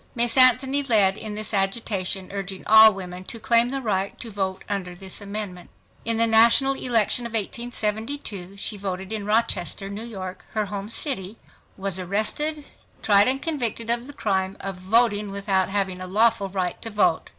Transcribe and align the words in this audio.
Miss 0.15 0.35
Anthony 0.35 0.81
led 0.81 1.15
in 1.15 1.35
this 1.35 1.53
agitation, 1.53 2.31
urging 2.31 2.65
all 2.65 2.91
women 2.91 3.23
to 3.25 3.39
claim 3.39 3.69
the 3.69 3.83
right 3.83 4.19
to 4.19 4.31
vote 4.31 4.63
under 4.67 4.95
this 4.95 5.21
amendment. 5.21 5.69
In 6.05 6.17
the 6.17 6.25
national 6.25 6.73
election 6.73 7.27
of 7.27 7.33
1872 7.33 8.57
she 8.57 8.77
voted 8.77 9.13
in 9.13 9.27
Rochester, 9.27 9.89
New 9.91 10.03
York, 10.03 10.43
her 10.53 10.65
home 10.65 10.89
city, 10.89 11.37
was 11.77 11.99
arrested, 11.99 12.65
tried 13.03 13.27
and 13.27 13.39
convicted 13.43 13.91
of 13.91 14.07
the 14.07 14.13
crime 14.13 14.57
of 14.59 14.77
"voting 14.77 15.29
without 15.29 15.69
having 15.69 16.01
a 16.01 16.07
lawful 16.07 16.49
right 16.49 16.81
to 16.81 16.89
vote." 16.89 17.29